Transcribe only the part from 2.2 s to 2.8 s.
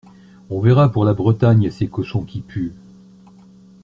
qui puent